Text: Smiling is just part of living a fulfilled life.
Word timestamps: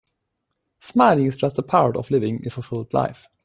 Smiling 0.79 1.27
is 1.27 1.37
just 1.37 1.59
part 1.67 1.95
of 1.95 2.09
living 2.09 2.41
a 2.43 2.49
fulfilled 2.49 2.91
life. 2.91 3.27